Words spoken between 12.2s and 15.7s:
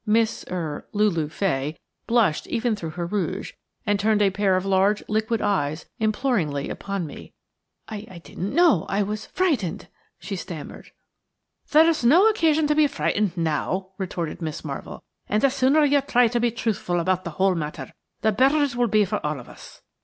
occasion to be frightened now," retorted Miss Marvell, "and the